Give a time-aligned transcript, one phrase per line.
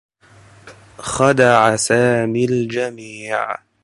[0.97, 3.55] خدع سامي الجميع.